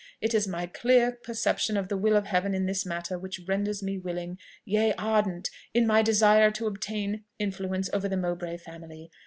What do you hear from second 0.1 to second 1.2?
It is my clear